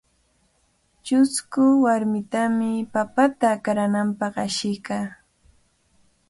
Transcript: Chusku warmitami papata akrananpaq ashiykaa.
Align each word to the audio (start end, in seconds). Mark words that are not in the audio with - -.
Chusku 1.05 1.63
warmitami 1.83 2.71
papata 2.93 3.45
akrananpaq 3.57 4.33
ashiykaa. 4.45 5.05